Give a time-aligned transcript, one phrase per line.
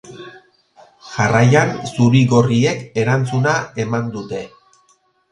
[1.09, 3.53] Jarraian, zurigorriek erantzuna
[3.85, 4.41] eman dute.